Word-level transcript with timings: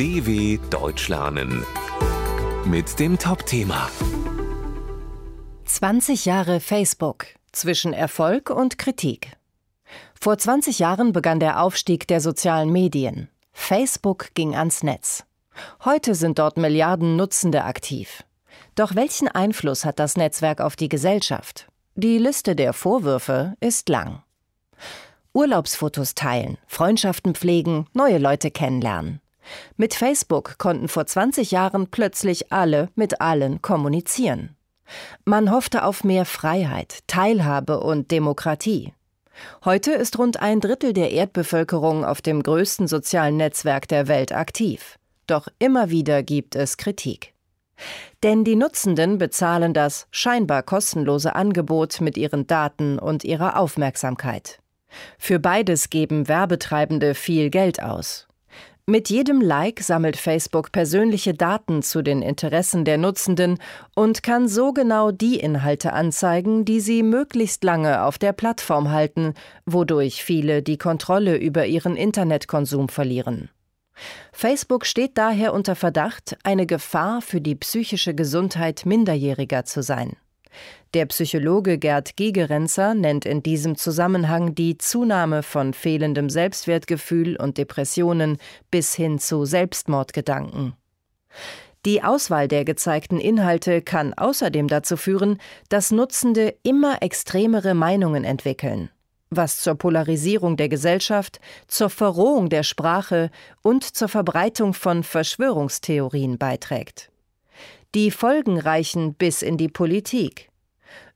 DW 0.00 0.58
Deutsch 0.70 1.08
lernen 1.08 1.62
mit 2.64 2.98
dem 2.98 3.18
Top-Thema 3.18 3.90
20 5.66 6.24
Jahre 6.24 6.60
Facebook 6.60 7.26
zwischen 7.52 7.92
Erfolg 7.92 8.48
und 8.48 8.78
Kritik. 8.78 9.36
Vor 10.18 10.38
20 10.38 10.78
Jahren 10.78 11.12
begann 11.12 11.38
der 11.38 11.60
Aufstieg 11.60 12.08
der 12.08 12.22
sozialen 12.22 12.72
Medien. 12.72 13.28
Facebook 13.52 14.30
ging 14.32 14.56
ans 14.56 14.82
Netz. 14.82 15.24
Heute 15.84 16.14
sind 16.14 16.38
dort 16.38 16.56
Milliarden 16.56 17.16
Nutzende 17.16 17.64
aktiv. 17.64 18.24
Doch 18.76 18.94
welchen 18.94 19.28
Einfluss 19.28 19.84
hat 19.84 19.98
das 19.98 20.16
Netzwerk 20.16 20.62
auf 20.62 20.76
die 20.76 20.88
Gesellschaft? 20.88 21.66
Die 21.94 22.16
Liste 22.16 22.56
der 22.56 22.72
Vorwürfe 22.72 23.54
ist 23.60 23.90
lang. 23.90 24.22
Urlaubsfotos 25.34 26.14
teilen, 26.14 26.56
Freundschaften 26.66 27.34
pflegen, 27.34 27.86
neue 27.92 28.16
Leute 28.16 28.50
kennenlernen. 28.50 29.20
Mit 29.76 29.94
Facebook 29.94 30.58
konnten 30.58 30.88
vor 30.88 31.06
20 31.06 31.50
Jahren 31.50 31.88
plötzlich 31.88 32.52
alle 32.52 32.88
mit 32.94 33.20
allen 33.20 33.62
kommunizieren. 33.62 34.56
Man 35.24 35.50
hoffte 35.50 35.84
auf 35.84 36.04
mehr 36.04 36.24
Freiheit, 36.24 36.98
Teilhabe 37.06 37.80
und 37.80 38.10
Demokratie. 38.10 38.92
Heute 39.64 39.92
ist 39.92 40.18
rund 40.18 40.40
ein 40.40 40.60
Drittel 40.60 40.92
der 40.92 41.12
Erdbevölkerung 41.12 42.04
auf 42.04 42.20
dem 42.20 42.42
größten 42.42 42.88
sozialen 42.88 43.36
Netzwerk 43.36 43.88
der 43.88 44.08
Welt 44.08 44.32
aktiv. 44.32 44.98
Doch 45.26 45.48
immer 45.58 45.90
wieder 45.90 46.22
gibt 46.22 46.56
es 46.56 46.76
Kritik. 46.76 47.34
Denn 48.22 48.44
die 48.44 48.56
Nutzenden 48.56 49.16
bezahlen 49.16 49.72
das 49.72 50.06
scheinbar 50.10 50.62
kostenlose 50.62 51.34
Angebot 51.34 52.00
mit 52.00 52.18
ihren 52.18 52.46
Daten 52.46 52.98
und 52.98 53.24
ihrer 53.24 53.56
Aufmerksamkeit. 53.58 54.58
Für 55.18 55.38
beides 55.38 55.88
geben 55.88 56.28
Werbetreibende 56.28 57.14
viel 57.14 57.48
Geld 57.48 57.82
aus. 57.82 58.26
Mit 58.90 59.08
jedem 59.08 59.40
Like 59.40 59.78
sammelt 59.78 60.16
Facebook 60.16 60.72
persönliche 60.72 61.32
Daten 61.32 61.80
zu 61.80 62.02
den 62.02 62.22
Interessen 62.22 62.84
der 62.84 62.98
Nutzenden 62.98 63.60
und 63.94 64.24
kann 64.24 64.48
so 64.48 64.72
genau 64.72 65.12
die 65.12 65.38
Inhalte 65.38 65.92
anzeigen, 65.92 66.64
die 66.64 66.80
sie 66.80 67.04
möglichst 67.04 67.62
lange 67.62 68.02
auf 68.02 68.18
der 68.18 68.32
Plattform 68.32 68.90
halten, 68.90 69.34
wodurch 69.64 70.24
viele 70.24 70.64
die 70.64 70.76
Kontrolle 70.76 71.36
über 71.36 71.66
ihren 71.66 71.94
Internetkonsum 71.94 72.88
verlieren. 72.88 73.48
Facebook 74.32 74.84
steht 74.84 75.16
daher 75.16 75.54
unter 75.54 75.76
Verdacht, 75.76 76.36
eine 76.42 76.66
Gefahr 76.66 77.22
für 77.22 77.40
die 77.40 77.54
psychische 77.54 78.12
Gesundheit 78.16 78.86
Minderjähriger 78.86 79.64
zu 79.64 79.84
sein. 79.84 80.16
Der 80.94 81.06
Psychologe 81.06 81.78
Gerd 81.78 82.16
Gigerenzer 82.16 82.94
nennt 82.94 83.24
in 83.24 83.42
diesem 83.42 83.76
Zusammenhang 83.76 84.54
die 84.54 84.76
Zunahme 84.76 85.42
von 85.42 85.72
fehlendem 85.72 86.28
Selbstwertgefühl 86.30 87.36
und 87.36 87.58
Depressionen 87.58 88.38
bis 88.70 88.94
hin 88.94 89.18
zu 89.18 89.44
Selbstmordgedanken. 89.44 90.74
Die 91.86 92.02
Auswahl 92.02 92.46
der 92.46 92.64
gezeigten 92.64 93.18
Inhalte 93.18 93.80
kann 93.80 94.12
außerdem 94.12 94.68
dazu 94.68 94.96
führen, 94.98 95.38
dass 95.70 95.90
Nutzende 95.90 96.54
immer 96.62 97.02
extremere 97.02 97.72
Meinungen 97.72 98.24
entwickeln, 98.24 98.90
was 99.30 99.60
zur 99.60 99.76
Polarisierung 99.76 100.58
der 100.58 100.68
Gesellschaft, 100.68 101.40
zur 101.68 101.88
Verrohung 101.88 102.50
der 102.50 102.64
Sprache 102.64 103.30
und 103.62 103.84
zur 103.84 104.08
Verbreitung 104.08 104.74
von 104.74 105.02
Verschwörungstheorien 105.02 106.36
beiträgt. 106.36 107.09
Die 107.94 108.12
Folgen 108.12 108.58
reichen 108.58 109.14
bis 109.14 109.42
in 109.42 109.56
die 109.56 109.68
Politik. 109.68 110.50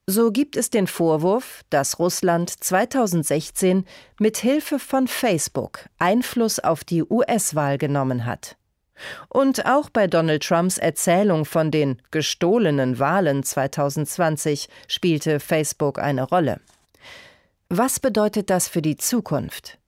So 0.07 0.33
gibt 0.33 0.57
es 0.57 0.71
den 0.71 0.89
Vorwurf, 0.89 1.63
dass 1.71 2.01
Russland 2.01 2.51
2016 2.51 3.85
mit 4.19 4.39
Hilfe 4.39 4.81
von 4.81 5.07
Facebook 5.07 5.89
Einfluss 5.99 6.59
auf 6.59 6.83
die 6.83 7.05
US-Wahl 7.05 7.79
genommen 7.79 8.27
hat. 8.27 8.57
Und 9.29 9.67
auch 9.67 9.89
bei 9.89 10.09
Donald 10.09 10.43
Trumps 10.43 10.79
Erzählung 10.79 11.45
von 11.45 11.71
den 11.71 12.03
gestohlenen 12.11 12.99
Wahlen 12.99 13.45
2020 13.45 14.69
spielte 14.89 15.39
Facebook 15.39 16.01
eine 16.01 16.25
Rolle. 16.25 16.61
Was 17.69 18.01
bedeutet 18.01 18.51
das 18.51 18.69
für 18.69 18.83
die 18.83 18.97
Zukunft? 18.97 19.79